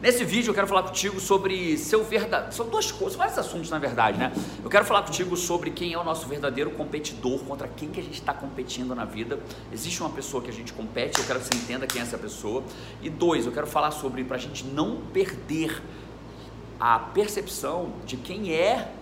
Nesse 0.00 0.24
vídeo 0.24 0.50
eu 0.50 0.54
quero 0.54 0.66
falar 0.66 0.82
contigo 0.82 1.18
sobre 1.18 1.78
seu 1.78 2.04
verdadeiro. 2.04 2.54
São 2.54 2.68
duas 2.68 2.92
coisas, 2.92 3.16
vários 3.16 3.38
assuntos 3.38 3.70
na 3.70 3.78
verdade, 3.78 4.18
né? 4.18 4.30
Eu 4.62 4.68
quero 4.68 4.84
falar 4.84 5.02
contigo 5.02 5.34
sobre 5.36 5.70
quem 5.70 5.94
é 5.94 5.98
o 5.98 6.04
nosso 6.04 6.26
verdadeiro 6.26 6.70
competidor, 6.72 7.38
contra 7.40 7.66
quem 7.66 7.88
que 7.88 8.00
a 8.00 8.02
gente 8.02 8.20
está 8.20 8.34
competindo 8.34 8.94
na 8.94 9.06
vida. 9.06 9.40
Existe 9.72 10.02
uma 10.02 10.10
pessoa 10.10 10.42
que 10.42 10.50
a 10.50 10.52
gente 10.52 10.72
compete, 10.74 11.18
eu 11.18 11.24
quero 11.24 11.40
que 11.40 11.46
você 11.46 11.56
entenda 11.56 11.86
quem 11.86 12.00
é 12.00 12.04
essa 12.04 12.18
pessoa. 12.18 12.62
E 13.00 13.08
dois, 13.08 13.46
eu 13.46 13.52
quero 13.52 13.66
falar 13.66 13.90
sobre 13.90 14.22
para 14.22 14.36
a 14.36 14.38
gente 14.38 14.64
não 14.64 15.00
perder 15.14 15.82
a 16.78 16.98
percepção 16.98 17.94
de 18.04 18.18
quem 18.18 18.52
é 18.52 18.92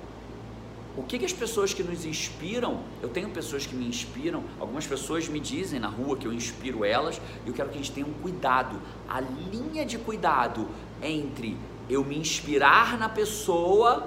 o 0.97 1.03
que, 1.03 1.19
que 1.19 1.25
as 1.25 1.33
pessoas 1.33 1.75
que 1.75 1.83
nos 1.83 2.05
inspiram, 2.05 2.81
eu 3.03 3.09
tenho 3.09 3.29
pessoas 3.31 3.67
que 3.67 3.75
me 3.75 3.87
inspiram, 3.87 4.45
algumas 4.61 4.87
pessoas 4.87 5.29
me 5.29 5.41
dizem 5.41 5.81
na 5.81 5.89
rua 5.89 6.17
que 6.17 6.27
eu 6.27 6.33
inspiro 6.33 6.85
elas, 6.85 7.21
e 7.45 7.49
eu 7.49 7.55
quero 7.55 7.69
que 7.69 7.75
a 7.75 7.79
gente 7.79 7.91
tenha 7.91 8.07
um 8.07 8.13
cuidado. 8.13 8.81
A 9.09 9.21
linha 9.21 9.85
de 9.85 9.99
cuidado 9.99 10.69
entre 11.03 11.57
eu 11.91 12.05
me 12.05 12.17
inspirar 12.17 12.97
na 12.97 13.09
pessoa 13.09 14.07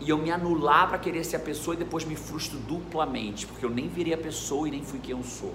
e 0.00 0.10
eu 0.10 0.16
me 0.16 0.30
anular 0.30 0.88
para 0.88 0.98
querer 0.98 1.24
ser 1.24 1.36
a 1.36 1.40
pessoa 1.40 1.74
e 1.74 1.78
depois 1.78 2.04
me 2.04 2.14
frustro 2.14 2.56
duplamente, 2.60 3.44
porque 3.44 3.64
eu 3.64 3.70
nem 3.70 3.88
virei 3.88 4.14
a 4.14 4.18
pessoa 4.18 4.68
e 4.68 4.70
nem 4.70 4.82
fui 4.84 5.00
quem 5.00 5.16
eu 5.16 5.24
sou. 5.24 5.52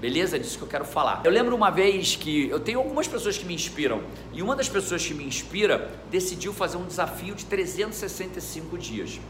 Beleza? 0.00 0.36
É 0.36 0.38
disso 0.38 0.58
que 0.58 0.64
eu 0.64 0.68
quero 0.68 0.84
falar. 0.84 1.22
Eu 1.24 1.30
lembro 1.30 1.54
uma 1.54 1.70
vez 1.70 2.16
que 2.16 2.48
eu 2.48 2.60
tenho 2.60 2.78
algumas 2.78 3.06
pessoas 3.06 3.38
que 3.38 3.44
me 3.44 3.54
inspiram, 3.54 4.02
e 4.32 4.42
uma 4.42 4.56
das 4.56 4.68
pessoas 4.68 5.06
que 5.06 5.14
me 5.14 5.24
inspira 5.24 5.90
decidiu 6.10 6.52
fazer 6.52 6.76
um 6.76 6.86
desafio 6.86 7.36
de 7.36 7.44
365 7.46 8.76
dias. 8.78 9.20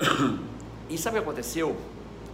E 0.88 0.98
sabe 0.98 1.16
o 1.16 1.22
que 1.22 1.28
aconteceu? 1.28 1.76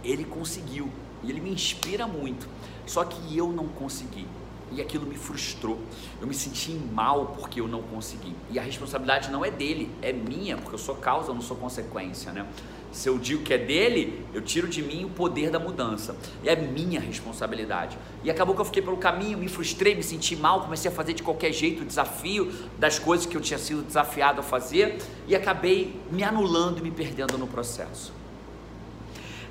Ele 0.03 0.25
conseguiu. 0.25 0.91
E 1.23 1.29
ele 1.29 1.39
me 1.39 1.51
inspira 1.51 2.05
muito. 2.05 2.47
Só 2.85 3.03
que 3.05 3.37
eu 3.37 3.47
não 3.51 3.67
consegui. 3.67 4.27
E 4.71 4.81
aquilo 4.81 5.05
me 5.05 5.15
frustrou. 5.15 5.79
Eu 6.19 6.27
me 6.27 6.33
senti 6.33 6.71
mal 6.71 7.27
porque 7.27 7.61
eu 7.61 7.67
não 7.67 7.81
consegui. 7.81 8.35
E 8.49 8.59
a 8.59 8.61
responsabilidade 8.61 9.31
não 9.31 9.43
é 9.43 9.51
dele, 9.51 9.89
é 10.01 10.11
minha, 10.11 10.57
porque 10.57 10.75
eu 10.75 10.79
sou 10.79 10.95
causa, 10.95 11.29
eu 11.29 11.33
não 11.33 11.41
sou 11.41 11.57
consequência, 11.57 12.31
né? 12.31 12.45
Se 12.91 13.07
eu 13.07 13.17
digo 13.17 13.41
que 13.43 13.53
é 13.53 13.57
dele, 13.57 14.25
eu 14.33 14.41
tiro 14.41 14.67
de 14.67 14.81
mim 14.81 15.05
o 15.05 15.09
poder 15.09 15.49
da 15.49 15.57
mudança. 15.57 16.15
E 16.43 16.49
é 16.49 16.55
minha 16.55 16.99
responsabilidade. 16.99 17.97
E 18.23 18.29
acabou 18.29 18.53
que 18.53 18.61
eu 18.61 18.65
fiquei 18.65 18.81
pelo 18.81 18.97
caminho, 18.97 19.37
me 19.37 19.47
frustrei, 19.47 19.95
me 19.95 20.03
senti 20.03 20.35
mal, 20.35 20.61
comecei 20.61 20.91
a 20.91 20.93
fazer 20.93 21.13
de 21.13 21.23
qualquer 21.23 21.53
jeito 21.53 21.83
o 21.83 21.85
desafio 21.85 22.51
das 22.77 22.99
coisas 22.99 23.25
que 23.25 23.37
eu 23.37 23.41
tinha 23.41 23.57
sido 23.57 23.81
desafiado 23.81 24.41
a 24.41 24.43
fazer 24.43 24.97
e 25.27 25.35
acabei 25.35 25.95
me 26.11 26.23
anulando 26.23 26.79
e 26.79 26.81
me 26.81 26.91
perdendo 26.91 27.37
no 27.37 27.47
processo. 27.47 28.13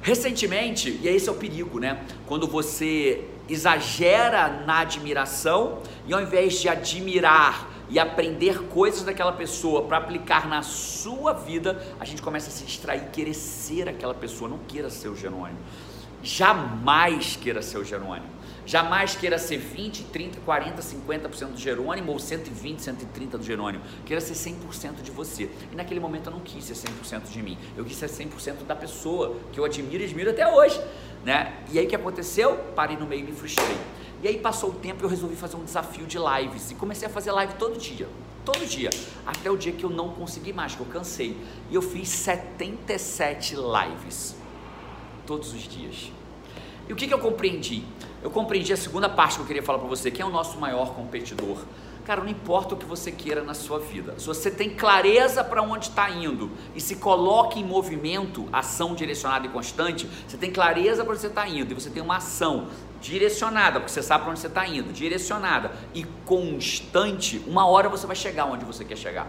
Recentemente, 0.02 0.98
e 1.02 1.08
esse 1.08 1.28
é 1.28 1.32
o 1.32 1.34
perigo, 1.34 1.78
né? 1.78 2.04
Quando 2.26 2.46
você 2.46 3.24
exagera 3.48 4.48
na 4.66 4.80
admiração 4.80 5.78
e 6.06 6.14
ao 6.14 6.22
invés 6.22 6.60
de 6.60 6.68
admirar 6.68 7.69
e 7.90 7.98
aprender 7.98 8.68
coisas 8.68 9.02
daquela 9.02 9.32
pessoa 9.32 9.82
para 9.82 9.96
aplicar 9.96 10.48
na 10.48 10.62
sua 10.62 11.32
vida, 11.32 11.82
a 11.98 12.04
gente 12.04 12.22
começa 12.22 12.48
a 12.48 12.52
se 12.52 12.64
distrair, 12.64 13.10
querer 13.12 13.34
ser 13.34 13.88
aquela 13.88 14.14
pessoa, 14.14 14.48
não 14.48 14.58
queira 14.58 14.88
ser 14.88 15.08
o 15.08 15.16
Jerônimo. 15.16 15.58
Jamais 16.22 17.36
queira 17.36 17.62
ser 17.62 17.78
o 17.78 17.84
Jerônimo. 17.84 18.40
Jamais 18.66 19.16
queira 19.16 19.38
ser 19.38 19.56
20, 19.56 20.04
30, 20.04 20.40
40, 20.40 20.80
50% 20.80 21.46
do 21.48 21.58
Jerônimo 21.58 22.12
ou 22.12 22.18
120, 22.18 22.80
130 22.80 23.38
do 23.38 23.44
Jerônimo. 23.44 23.82
Queira 24.04 24.20
ser 24.20 24.34
100% 24.34 25.02
de 25.02 25.10
você. 25.10 25.50
E 25.72 25.74
naquele 25.74 25.98
momento 25.98 26.26
eu 26.26 26.32
não 26.32 26.40
quis 26.40 26.64
ser 26.64 26.74
100% 26.74 27.30
de 27.32 27.42
mim. 27.42 27.58
Eu 27.76 27.84
quis 27.84 27.96
ser 27.96 28.06
100% 28.06 28.64
da 28.66 28.76
pessoa 28.76 29.36
que 29.50 29.58
eu 29.58 29.64
admiro 29.64 30.02
e 30.02 30.06
admiro 30.06 30.30
até 30.30 30.46
hoje. 30.46 30.80
Né? 31.24 31.52
E 31.72 31.78
aí 31.78 31.86
o 31.86 31.88
que 31.88 31.96
aconteceu? 31.96 32.56
Parei 32.76 32.96
no 32.96 33.06
meio 33.06 33.22
e 33.22 33.24
me 33.24 33.32
frustrei. 33.32 33.76
E 34.22 34.28
aí 34.28 34.38
passou 34.38 34.70
o 34.70 34.74
tempo 34.74 35.02
e 35.02 35.04
eu 35.04 35.08
resolvi 35.08 35.34
fazer 35.34 35.56
um 35.56 35.64
desafio 35.64 36.06
de 36.06 36.18
lives. 36.18 36.70
E 36.70 36.74
comecei 36.74 37.08
a 37.08 37.10
fazer 37.10 37.32
live 37.32 37.54
todo 37.54 37.78
dia. 37.78 38.08
Todo 38.44 38.66
dia. 38.66 38.90
Até 39.26 39.50
o 39.50 39.56
dia 39.56 39.72
que 39.72 39.84
eu 39.84 39.90
não 39.90 40.10
consegui 40.10 40.52
mais, 40.52 40.74
que 40.74 40.80
eu 40.80 40.86
cansei. 40.86 41.36
E 41.70 41.74
eu 41.74 41.82
fiz 41.82 42.08
77 42.08 43.56
lives. 43.56 44.36
Todos 45.26 45.54
os 45.54 45.62
dias. 45.62 46.12
E 46.88 46.92
o 46.92 46.96
que, 46.96 47.06
que 47.06 47.14
eu 47.14 47.18
compreendi? 47.18 47.84
Eu 48.22 48.30
compreendi 48.30 48.72
a 48.72 48.76
segunda 48.76 49.08
parte 49.08 49.36
que 49.36 49.42
eu 49.42 49.46
queria 49.46 49.62
falar 49.62 49.78
para 49.78 49.88
você. 49.88 50.10
Quem 50.10 50.22
é 50.22 50.26
o 50.26 50.30
nosso 50.30 50.58
maior 50.58 50.94
competidor? 50.94 51.58
Cara, 52.04 52.22
não 52.22 52.28
importa 52.28 52.74
o 52.74 52.76
que 52.76 52.84
você 52.84 53.12
queira 53.12 53.42
na 53.42 53.54
sua 53.54 53.78
vida, 53.78 54.18
se 54.18 54.26
você 54.26 54.50
tem 54.50 54.70
clareza 54.70 55.44
para 55.44 55.62
onde 55.62 55.90
está 55.90 56.10
indo 56.10 56.50
e 56.74 56.80
se 56.80 56.96
coloca 56.96 57.58
em 57.58 57.64
movimento, 57.64 58.48
ação 58.52 58.94
direcionada 58.94 59.46
e 59.46 59.50
constante, 59.50 60.08
você 60.26 60.36
tem 60.36 60.50
clareza 60.50 61.04
para 61.04 61.12
onde 61.12 61.20
você 61.20 61.28
está 61.28 61.46
indo 61.46 61.70
e 61.70 61.74
você 61.74 61.90
tem 61.90 62.02
uma 62.02 62.16
ação 62.16 62.68
direcionada, 63.00 63.78
porque 63.78 63.92
você 63.92 64.02
sabe 64.02 64.24
para 64.24 64.32
onde 64.32 64.40
você 64.40 64.48
está 64.48 64.66
indo, 64.66 64.92
direcionada 64.92 65.70
e 65.94 66.04
constante, 66.24 67.40
uma 67.46 67.66
hora 67.66 67.88
você 67.88 68.06
vai 68.06 68.16
chegar 68.16 68.46
onde 68.46 68.64
você 68.64 68.84
quer 68.84 68.96
chegar. 68.96 69.28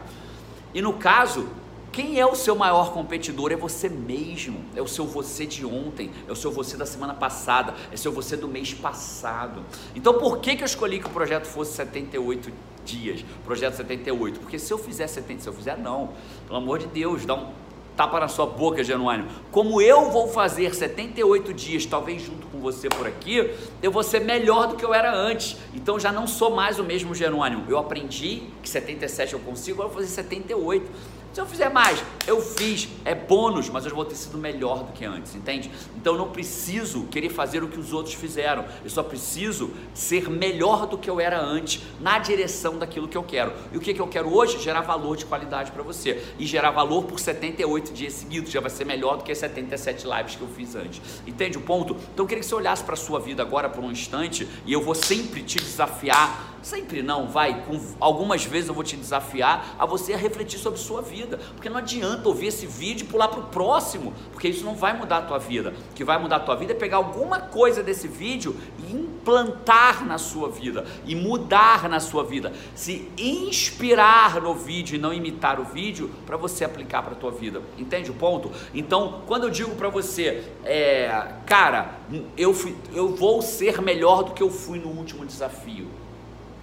E 0.74 0.81
no 0.81 0.94
caso, 0.94 1.50
quem 1.91 2.19
é 2.19 2.25
o 2.25 2.35
seu 2.35 2.56
maior 2.56 2.94
competidor? 2.94 3.52
É 3.52 3.56
você 3.56 3.90
mesmo, 3.90 4.63
é 4.75 4.81
o 4.81 4.88
seu 4.88 5.06
você 5.06 5.46
de 5.46 5.66
ontem, 5.66 6.09
é 6.28 6.31
o 6.31 6.35
seu 6.35 6.52
você 6.52 6.78
da 6.78 6.85
semana 6.85 7.13
passada, 7.13 7.74
é 7.91 7.96
o 7.96 7.97
seu 7.97 8.12
você 8.12 8.38
do 8.38 8.47
mês 8.47 8.74
passado. 8.74 9.63
Então 9.96 10.13
por 10.13 10.40
que, 10.40 10.56
que 10.56 10.63
eu 10.63 10.68
escolhi 10.68 11.00
que 11.00 11.07
o 11.07 11.12
projeto 11.12 11.46
fosse 11.46 11.74
78 11.74 12.51
dias? 12.85 13.25
Projeto 13.44 13.75
78? 13.75 14.40
Porque 14.40 14.57
se 14.57 14.72
eu 14.72 14.78
fizer 14.78 15.07
70, 15.07 15.41
se 15.41 15.50
eu 15.50 15.53
fizer 15.53 15.78
não, 15.78 16.12
pelo 16.47 16.57
amor 16.57 16.80
de 16.80 16.88
Deus, 16.88 17.25
dá 17.25 17.35
um 17.35 17.50
tapa 17.96 18.19
na 18.19 18.28
sua 18.28 18.46
boca, 18.46 18.84
Januário. 18.84 19.25
Como 19.51 19.81
eu 19.81 20.09
vou 20.09 20.28
fazer 20.28 20.74
78 20.74 21.53
dias, 21.53 21.85
talvez 21.85 22.22
junto 22.22 22.47
com 22.47 22.59
você 22.59 22.90
por 22.90 23.06
aqui, 23.06 23.53
eu 23.84 23.91
vou 23.91 24.01
ser 24.01 24.22
melhor 24.22 24.68
do 24.68 24.75
que 24.75 24.85
eu 24.85 24.94
era 24.94 25.13
antes. 25.13 25.57
Então 25.74 26.00
já 26.00 26.12
não 26.12 26.25
sou 26.25 26.51
mais 26.51 26.80
o 26.80 26.84
mesmo 26.84 27.13
Jerônimo. 27.13 27.66
Eu 27.68 27.78
aprendi 27.78 28.44
que 28.63 28.69
77 28.69 29.34
eu 29.34 29.40
consigo, 29.40 29.75
agora 29.81 29.90
eu 29.90 29.94
vou 29.94 30.01
fazer 30.01 30.13
78. 30.16 30.90
Se 31.34 31.40
eu 31.40 31.46
fizer 31.46 31.69
mais, 31.69 32.03
eu 32.28 32.42
fiz, 32.42 32.90
é 33.06 33.16
bônus, 33.16 33.69
mas 33.69 33.86
eu 33.86 33.96
vou 33.96 34.03
ter 34.03 34.16
sido 34.16 34.38
melhor 34.38 34.84
do 34.84 34.92
que 34.92 35.06
antes, 35.06 35.34
entende? 35.34 35.72
Então 35.96 36.16
eu 36.16 36.19
não 36.19 36.30
preciso 36.30 37.06
querer 37.06 37.30
fazer 37.30 37.64
o 37.64 37.69
que 37.69 37.80
os 37.80 37.94
outros 37.94 38.16
fizeram, 38.16 38.66
eu 38.84 38.90
só 38.90 39.02
preciso 39.02 39.72
ser 39.94 40.30
melhor 40.30 40.86
do 40.88 40.97
que 40.97 41.09
eu 41.09 41.22
era 41.22 41.40
antes, 41.42 41.84
na 42.02 42.19
direção 42.19 42.78
daquilo 42.78 43.08
que 43.08 43.18
eu 43.18 43.24
quero. 43.24 43.53
E 43.72 43.78
o 43.78 43.80
que, 43.80 43.94
que 43.94 44.02
eu 44.02 44.08
quero 44.08 44.34
hoje? 44.34 44.59
Gerar 44.59 44.81
valor 44.81 45.16
de 45.16 45.25
qualidade 45.25 45.72
para 45.72 45.81
você. 45.81 46.22
E 46.38 46.46
gerar 46.46 46.72
valor 46.72 47.03
por 47.03 47.18
78 47.18 47.94
dias 47.94 48.12
seguidos, 48.12 48.52
já 48.52 48.59
vai 48.59 48.69
ser 48.69 48.86
melhor 48.86 49.16
do 49.16 49.24
que 49.24 49.31
as 49.31 49.38
77 49.38 50.06
lives 50.06 50.36
que 50.36 50.42
eu 50.42 50.50
fiz 50.50 50.75
antes. 50.75 51.02
Entende 51.25 51.58
o 51.58 51.62
ponto? 51.62 51.96
Então 52.13 52.25
eu 52.25 52.28
queria 52.28 52.42
que 52.42 52.50
você 52.50 52.56
olhasse 52.56 52.84
para 52.84 52.96
a 52.96 52.98
sua 52.98 53.22
vida 53.22 53.42
agora 53.42 53.69
por 53.69 53.81
um 53.81 53.92
instante, 53.92 54.46
e 54.66 54.74
eu 54.74 54.81
vou 54.81 54.96
sempre 54.96 55.42
te 55.44 55.58
desafiar 55.59 56.59
Sempre 56.62 57.02
não, 57.02 57.28
vai. 57.28 57.64
Com, 57.64 57.80
algumas 58.00 58.46
vezes 58.46 58.70
eu 58.70 58.76
vou 58.76 58.84
te 58.84 58.96
desafiar 58.96 59.76
a 59.80 59.86
você 59.86 60.16
refletir 60.16 60.60
sobre 60.60 60.80
sua 60.80 61.02
vida. 61.02 61.40
Porque 61.56 61.70
não 61.70 61.78
adianta 61.78 62.28
ouvir 62.28 62.48
esse 62.48 62.66
vídeo 62.66 63.06
e 63.06 63.08
pular 63.08 63.28
para 63.28 63.40
o 63.40 63.44
próximo, 63.44 64.14
porque 64.32 64.48
isso 64.48 64.64
não 64.64 64.76
vai 64.76 64.98
mudar 64.98 65.18
a 65.18 65.22
tua 65.22 65.40
vida. 65.40 65.74
O 65.92 65.94
que 65.94 66.04
vai 66.04 66.20
mudar 66.20 66.38
a 66.38 66.40
tua 66.40 66.56
vida 66.56 66.74
é 66.74 66.76
pegar 66.76 66.98
alguma 66.98 67.40
coisa 67.40 67.82
desse 67.82 68.08
vídeo 68.08 68.56
e 68.80 68.94
implantar 68.96 70.06
na 70.06 70.18
sua 70.18 70.50
vida 70.50 70.86
e 71.06 71.16
mudar 71.16 71.90
na 71.90 72.00
sua 72.00 72.24
vida. 72.24 72.54
Se 72.75 73.12
inspirar 73.18 74.40
no 74.42 74.54
vídeo 74.54 74.96
e 74.96 75.00
não 75.00 75.14
imitar 75.14 75.60
o 75.60 75.64
vídeo 75.64 76.12
para 76.25 76.38
você 76.38 76.64
aplicar 76.64 77.02
para 77.02 77.14
a 77.14 77.16
tua 77.16 77.31
vida. 77.31 77.62
Entende 77.78 78.12
o 78.12 78.14
ponto? 78.14 78.52
Então, 78.74 79.22
quando 79.25 79.44
eu 79.44 79.50
digo 79.50 79.75
para 79.75 79.90
você, 79.90 80.44
é, 80.64 81.34
cara, 81.46 81.96
eu, 82.38 82.54
fui, 82.54 82.75
eu 82.94 83.16
vou 83.16 83.42
ser 83.42 83.81
melhor 83.81 84.24
do 84.24 84.31
que 84.31 84.44
eu 84.44 84.50
fui 84.50 84.80
no 84.80 84.90
último 84.90 85.25
desafio 85.25 85.88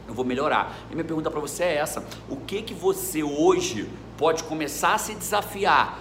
eu 0.08 0.14
vou 0.14 0.24
melhorar. 0.24 0.76
E 0.90 0.94
minha 0.94 1.04
pergunta 1.04 1.30
para 1.30 1.38
você 1.38 1.64
é 1.64 1.76
essa: 1.76 2.04
o 2.28 2.36
que 2.36 2.62
que 2.62 2.74
você 2.74 3.22
hoje 3.22 3.88
pode 4.16 4.42
começar 4.44 4.94
a 4.94 4.98
se 4.98 5.14
desafiar? 5.14 5.98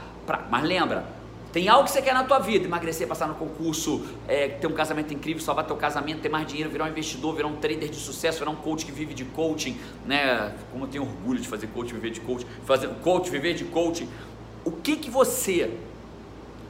Mas 0.50 0.64
lembra, 0.64 1.06
tem 1.52 1.68
algo 1.70 1.86
que 1.86 1.92
você 1.92 2.02
quer 2.02 2.14
na 2.14 2.24
tua 2.24 2.40
vida, 2.40 2.66
emagrecer, 2.66 3.08
passar 3.08 3.28
no 3.28 3.36
concurso, 3.36 4.06
é, 4.28 4.48
ter 4.48 4.68
um 4.68 4.74
casamento 4.74 5.14
incrível, 5.14 5.42
salvar 5.42 5.66
teu 5.66 5.76
casamento, 5.76 6.22
ter 6.22 6.30
mais 6.30 6.48
dinheiro, 6.48 6.70
virar 6.70 6.86
um 6.86 6.90
investidor, 6.90 7.36
virar 7.36 7.48
um 7.48 7.56
trader 7.56 7.90
de 7.90 7.96
sucesso, 7.96 8.40
virar 8.40 8.52
um 8.52 8.56
coach 8.56 8.86
que 8.86 8.92
vive 8.92 9.14
de 9.14 9.26
coaching, 9.26 9.78
né? 10.06 10.54
Como 10.72 10.86
eu 10.86 10.88
tenho 10.88 11.04
orgulho 11.04 11.40
de 11.40 11.48
fazer 11.48 11.68
coach, 11.68 11.94
viver 11.94 12.12
de 12.12 12.22
coaching, 12.22 12.46
fazer 12.66 12.90
coach, 13.02 13.30
viver 13.30 13.54
de 13.54 13.66
coaching. 13.66 14.10
O 14.64 14.72
que 14.72 14.98
que 14.98 15.10
você 15.10 15.72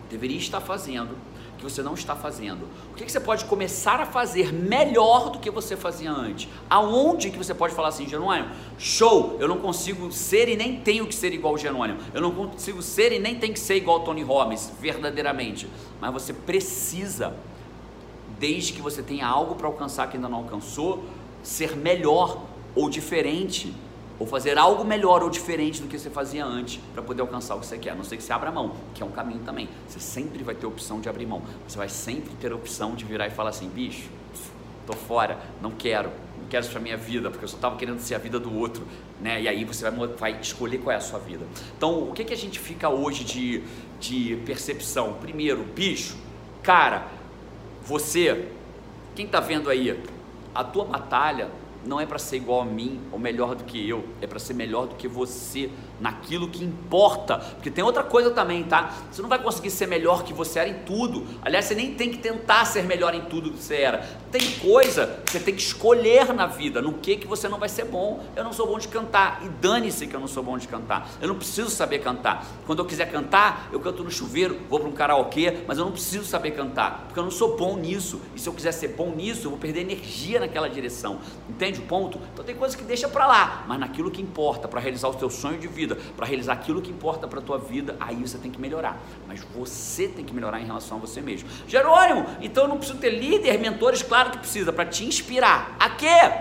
deveria 0.09 0.37
estar 0.37 0.61
fazendo 0.61 1.17
que 1.57 1.63
você 1.63 1.81
não 1.81 1.93
está 1.93 2.15
fazendo? 2.15 2.67
O 2.91 2.95
que, 2.95 3.03
que 3.03 3.11
você 3.11 3.19
pode 3.19 3.45
começar 3.45 3.99
a 3.99 4.05
fazer 4.05 4.53
melhor 4.53 5.31
do 5.31 5.39
que 5.39 5.49
você 5.49 5.75
fazia 5.75 6.11
antes? 6.11 6.47
Aonde 6.69 7.29
que 7.29 7.37
você 7.37 7.53
pode 7.53 7.73
falar 7.73 7.89
assim, 7.89 8.07
Jerônimo, 8.07 8.49
show, 8.77 9.37
eu 9.39 9.47
não 9.47 9.57
consigo 9.57 10.11
ser 10.11 10.47
e 10.47 10.55
nem 10.55 10.79
tenho 10.79 11.05
que 11.07 11.15
ser 11.15 11.33
igual 11.33 11.55
o 11.55 11.57
Jerônimo, 11.57 11.99
eu 12.13 12.21
não 12.21 12.31
consigo 12.31 12.81
ser 12.81 13.11
e 13.11 13.19
nem 13.19 13.35
tenho 13.35 13.53
que 13.53 13.59
ser 13.59 13.75
igual 13.75 14.01
o 14.01 14.03
Tony 14.03 14.23
Robbins, 14.23 14.71
verdadeiramente, 14.79 15.67
mas 15.99 16.13
você 16.13 16.31
precisa, 16.31 17.33
desde 18.39 18.73
que 18.73 18.81
você 18.81 19.01
tenha 19.01 19.27
algo 19.27 19.55
para 19.55 19.67
alcançar 19.67 20.07
que 20.09 20.17
ainda 20.17 20.29
não 20.29 20.39
alcançou, 20.39 21.03
ser 21.41 21.75
melhor 21.75 22.43
ou 22.75 22.89
diferente 22.89 23.73
ou 24.19 24.25
fazer 24.25 24.57
algo 24.57 24.83
melhor 24.83 25.23
ou 25.23 25.29
diferente 25.29 25.81
do 25.81 25.87
que 25.87 25.97
você 25.97 26.09
fazia 26.09 26.45
antes 26.45 26.79
para 26.93 27.01
poder 27.01 27.21
alcançar 27.21 27.55
o 27.55 27.59
que 27.59 27.65
você 27.65 27.77
quer. 27.77 27.91
A 27.91 27.95
não 27.95 28.03
ser 28.03 28.17
que 28.17 28.23
você 28.23 28.33
abra 28.33 28.51
mão, 28.51 28.75
que 28.93 29.03
é 29.03 29.05
um 29.05 29.11
caminho 29.11 29.41
também. 29.43 29.69
Você 29.87 29.99
sempre 29.99 30.43
vai 30.43 30.55
ter 30.55 30.65
opção 30.65 30.99
de 30.99 31.09
abrir 31.09 31.25
mão. 31.25 31.41
Você 31.67 31.77
vai 31.77 31.89
sempre 31.89 32.31
ter 32.35 32.51
a 32.51 32.55
opção 32.55 32.95
de 32.95 33.05
virar 33.05 33.27
e 33.27 33.31
falar 33.31 33.49
assim: 33.51 33.69
bicho, 33.69 34.09
tô 34.85 34.93
fora, 34.93 35.37
não 35.61 35.71
quero, 35.71 36.09
não 36.39 36.47
quero 36.49 36.63
isso 36.63 36.71
para 36.71 36.81
minha 36.81 36.97
vida, 36.97 37.29
porque 37.29 37.43
eu 37.43 37.49
só 37.49 37.57
estava 37.57 37.75
querendo 37.75 37.99
ser 37.99 38.15
a 38.15 38.17
vida 38.17 38.39
do 38.39 38.57
outro, 38.57 38.87
né? 39.21 39.41
E 39.41 39.47
aí 39.47 39.65
você 39.65 39.89
vai, 39.89 40.07
vai 40.07 40.41
escolher 40.41 40.79
qual 40.79 40.93
é 40.93 40.95
a 40.95 41.01
sua 41.01 41.19
vida. 41.19 41.45
Então, 41.77 42.09
o 42.09 42.13
que, 42.13 42.23
que 42.23 42.33
a 42.33 42.37
gente 42.37 42.59
fica 42.59 42.89
hoje 42.89 43.23
de, 43.23 43.63
de 43.99 44.37
percepção? 44.45 45.13
Primeiro, 45.21 45.63
bicho, 45.63 46.17
cara, 46.63 47.07
você, 47.83 48.47
quem 49.15 49.25
está 49.25 49.39
vendo 49.39 49.69
aí, 49.69 50.01
a 50.55 50.63
tua 50.63 50.85
batalha 50.85 51.49
não 51.87 51.99
é 51.99 52.05
para 52.05 52.19
ser 52.19 52.37
igual 52.37 52.61
a 52.61 52.65
mim 52.65 52.99
ou 53.11 53.17
melhor 53.17 53.55
do 53.55 53.63
que 53.63 53.87
eu, 53.87 54.03
é 54.21 54.27
para 54.27 54.39
ser 54.39 54.53
melhor 54.53 54.87
do 54.87 54.95
que 54.95 55.07
você 55.07 55.69
naquilo 55.99 56.49
que 56.49 56.63
importa. 56.63 57.37
Porque 57.37 57.71
tem 57.71 57.83
outra 57.83 58.03
coisa 58.03 58.31
também, 58.31 58.63
tá? 58.63 58.93
Você 59.11 59.21
não 59.21 59.29
vai 59.29 59.41
conseguir 59.41 59.71
ser 59.71 59.87
melhor 59.87 60.23
que 60.23 60.33
você 60.33 60.59
era 60.59 60.69
em 60.69 60.79
tudo. 60.83 61.25
Aliás, 61.41 61.65
você 61.65 61.75
nem 61.75 61.93
tem 61.95 62.11
que 62.11 62.17
tentar 62.17 62.65
ser 62.65 62.83
melhor 62.83 63.15
em 63.15 63.21
tudo 63.21 63.51
que 63.51 63.63
você 63.63 63.75
era. 63.75 64.07
Tem 64.31 64.41
coisa 64.59 65.21
que 65.25 65.31
você 65.31 65.39
tem 65.39 65.55
que 65.55 65.61
escolher 65.61 66.33
na 66.33 66.45
vida, 66.45 66.81
no 66.81 66.93
que 66.93 67.15
que 67.15 67.27
você 67.27 67.47
não 67.47 67.57
vai 67.57 67.69
ser 67.69 67.85
bom. 67.85 68.23
Eu 68.35 68.43
não 68.43 68.53
sou 68.53 68.67
bom 68.67 68.77
de 68.77 68.87
cantar 68.87 69.41
e 69.43 69.49
dane-se 69.49 70.07
que 70.07 70.15
eu 70.15 70.19
não 70.19 70.27
sou 70.27 70.43
bom 70.43 70.57
de 70.57 70.67
cantar. 70.67 71.09
Eu 71.21 71.27
não 71.27 71.35
preciso 71.35 71.69
saber 71.69 71.99
cantar. 71.99 72.45
Quando 72.65 72.79
eu 72.79 72.85
quiser 72.85 73.09
cantar, 73.11 73.69
eu 73.71 73.79
canto 73.79 74.03
no 74.03 74.11
chuveiro, 74.11 74.59
vou 74.69 74.79
para 74.79 74.89
um 74.89 74.91
karaokê, 74.91 75.59
mas 75.67 75.77
eu 75.77 75.85
não 75.85 75.91
preciso 75.91 76.25
saber 76.25 76.51
cantar, 76.51 77.05
porque 77.05 77.19
eu 77.19 77.23
não 77.23 77.31
sou 77.31 77.55
bom 77.55 77.77
nisso. 77.77 78.21
E 78.35 78.39
se 78.39 78.47
eu 78.47 78.53
quiser 78.53 78.71
ser 78.71 78.89
bom 78.89 79.11
nisso, 79.15 79.47
eu 79.47 79.51
vou 79.51 79.59
perder 79.59 79.81
energia 79.81 80.39
naquela 80.39 80.69
direção. 80.69 81.19
Entende 81.49 81.76
o 81.79 81.83
ponto? 81.83 82.19
Então 82.33 82.43
tem 82.43 82.55
coisas 82.55 82.75
que 82.75 82.83
deixa 82.83 83.07
para 83.07 83.27
lá, 83.27 83.65
mas 83.67 83.79
naquilo 83.79 84.11
que 84.11 84.21
importa 84.21 84.67
para 84.67 84.79
realizar 84.79 85.07
o 85.07 85.13
teu 85.13 85.29
sonho 85.29 85.59
de 85.59 85.67
vida 85.67 85.97
para 86.15 86.25
realizar 86.25 86.53
aquilo 86.53 86.81
que 86.81 86.91
importa 86.91 87.27
para 87.27 87.41
tua 87.41 87.57
vida, 87.57 87.95
aí 87.99 88.15
você 88.15 88.37
tem 88.37 88.51
que 88.51 88.59
melhorar. 88.59 88.99
Mas 89.27 89.41
você 89.55 90.07
tem 90.07 90.25
que 90.25 90.33
melhorar 90.33 90.59
em 90.61 90.65
relação 90.65 90.97
a 90.97 91.01
você 91.01 91.21
mesmo. 91.21 91.49
Jerônimo, 91.67 92.25
então 92.41 92.63
eu 92.63 92.69
não 92.69 92.77
preciso 92.77 92.99
ter 92.99 93.09
líder, 93.09 93.59
mentores, 93.59 94.01
claro 94.01 94.31
que 94.31 94.39
precisa, 94.39 94.71
para 94.71 94.85
te 94.85 95.05
inspirar. 95.05 95.75
A 95.79 95.89
quê? 95.89 96.31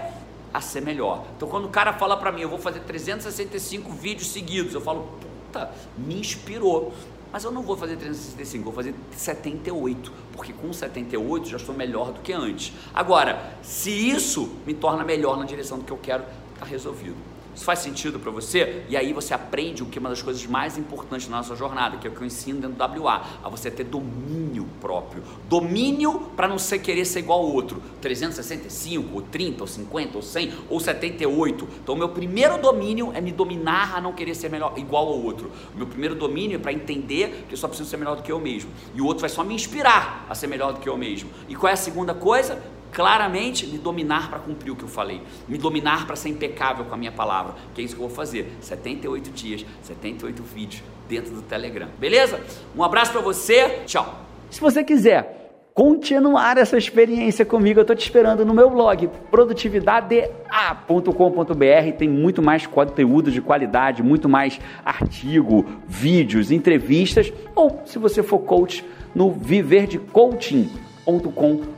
A 0.53 0.61
ser 0.61 0.81
melhor. 0.81 1.25
Então 1.37 1.49
quando 1.49 1.67
o 1.67 1.71
cara 1.71 1.93
fala 1.93 2.17
para 2.17 2.33
mim, 2.33 2.43
eu 2.43 2.49
vou 2.49 2.59
fazer 2.59 2.81
365 2.81 3.93
vídeos 3.93 4.29
seguidos, 4.29 4.75
eu 4.75 4.81
falo, 4.81 5.09
puta, 5.21 5.71
me 5.97 6.19
inspirou. 6.19 6.95
Mas 7.33 7.45
eu 7.45 7.51
não 7.51 7.63
vou 7.63 7.77
fazer 7.77 7.97
365, 7.97 8.65
vou 8.65 8.73
fazer 8.73 8.95
78, 9.11 10.13
porque 10.33 10.53
com 10.53 10.73
78 10.73 11.49
já 11.49 11.57
estou 11.57 11.75
melhor 11.75 12.13
do 12.13 12.21
que 12.21 12.33
antes. 12.33 12.73
Agora, 12.95 13.55
se 13.63 13.91
isso 13.91 14.49
me 14.67 14.75
torna 14.75 15.05
melhor 15.05 15.37
na 15.37 15.45
direção 15.45 15.79
do 15.79 15.85
que 15.85 15.93
eu 15.93 15.99
quero, 15.99 16.25
está 16.55 16.65
resolvido. 16.65 17.36
Isso 17.57 17.65
faz 17.65 17.79
sentido 17.79 18.21
para 18.21 18.31
você? 18.31 18.85
E 18.87 18.99
aí 18.99 19.15
você 19.15 19.33
aprende 19.33 19.83
o 19.83 19.87
que 19.87 19.99
é 19.99 20.01
uma 20.01 20.11
das 20.11 20.21
coisas 20.21 20.45
mais 20.45 20.77
importantes 20.77 21.27
na 21.27 21.39
nossa 21.39 21.57
jornada, 21.57 21.97
que 21.97 22.07
é 22.07 22.11
o 22.11 22.13
que 22.13 22.21
eu 22.21 22.27
ensino 22.27 22.61
dentro 22.61 22.77
do 22.77 23.03
WA, 23.03 23.25
a 23.43 23.49
você 23.49 23.71
ter 23.71 23.85
domínio 23.85 24.69
próprio. 24.79 25.23
Domínio 25.49 26.21
para 26.37 26.47
não 26.47 26.59
ser 26.59 26.81
querer 26.81 27.07
ser 27.07 27.21
igual 27.21 27.41
ao 27.41 27.51
outro. 27.51 27.83
365, 28.03 29.15
ou 29.15 29.23
30, 29.23 29.63
ou 29.63 29.67
50, 29.67 30.17
ou 30.19 30.23
100, 30.23 30.53
ou 30.69 30.79
78. 30.79 31.67
Então 31.83 31.97
meu 31.97 32.11
primeiro 32.11 32.59
domínio 32.59 33.11
é 33.15 33.23
me 33.23 33.33
dominar 33.33 33.97
a 33.97 34.03
não 34.03 34.13
querer 34.13 34.35
ser 34.35 34.51
melhor, 34.51 34.75
igual 34.77 35.07
ao 35.09 35.19
outro. 35.19 35.51
Meu 35.75 35.87
primeiro 35.87 36.15
domínio 36.15 36.57
é 36.57 36.59
para 36.59 36.75
entender 36.75 37.47
que 37.49 37.55
eu 37.55 37.59
só 37.59 37.69
preciso 37.69 37.89
ser 37.89 37.97
melhor 37.97 38.17
do 38.17 38.23
que 38.23 38.31
eu 38.31 38.39
mesmo. 38.39 38.71
E 38.95 39.01
o 39.01 39.07
outro 39.07 39.23
vai 39.23 39.31
só 39.31 39.43
me 39.43 39.55
inspirar 39.55 40.27
a 40.29 40.35
ser 40.35 40.47
melhor 40.47 40.75
do 40.75 40.81
que 40.81 40.89
eu 40.91 40.97
mesmo. 40.99 41.31
E 41.49 41.55
qual 41.55 41.71
é 41.71 41.73
a 41.73 41.77
segunda 41.77 42.13
coisa? 42.13 42.76
Claramente 42.97 43.67
me 43.67 43.77
dominar 43.77 44.31
para 44.31 44.39
cumprir 44.39 44.71
o 44.71 44.77
que 44.77 44.83
eu 44.83 44.89
falei, 44.89 45.21
me 45.47 45.59
dominar 45.59 46.07
para 46.07 46.17
ser 46.17 46.31
impecável 46.31 46.87
com 46.87 46.95
a 46.95 46.97
minha 46.97 47.13
palavra, 47.13 47.53
que 47.75 47.83
é 47.83 47.85
isso 47.85 47.95
que 47.95 48.01
eu 48.01 48.09
vou 48.09 48.17
fazer. 48.17 48.51
78 48.63 49.31
dias, 49.33 49.67
78 49.83 50.43
vídeos 50.43 50.83
dentro 51.07 51.35
do 51.35 51.43
Telegram. 51.43 51.89
Beleza? 51.99 52.41
Um 52.75 52.83
abraço 52.83 53.13
para 53.13 53.21
você. 53.21 53.81
Tchau. 53.85 54.23
Se 54.49 54.59
você 54.59 54.83
quiser 54.83 55.53
continuar 55.75 56.57
essa 56.57 56.79
experiência 56.79 57.45
comigo, 57.45 57.81
eu 57.81 57.83
estou 57.83 57.95
te 57.95 58.01
esperando 58.01 58.47
no 58.47 58.55
meu 58.55 58.71
blog 58.71 59.11
produtividadea.com.br. 59.31 61.93
Tem 61.99 62.09
muito 62.09 62.41
mais 62.41 62.67
conteúdo 62.67 63.31
de 63.31 63.43
qualidade, 63.43 64.03
muito 64.03 64.27
mais 64.27 64.59
artigo, 64.83 65.67
vídeos, 65.87 66.51
entrevistas, 66.51 67.31
ou 67.55 67.83
se 67.85 67.99
você 67.99 68.23
for 68.23 68.39
coach, 68.39 68.83
no 69.15 69.33
viverdecoaching.com.br 69.33 71.76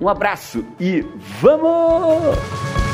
um 0.00 0.08
abraço 0.08 0.64
e 0.78 1.00
vamos! 1.40 2.85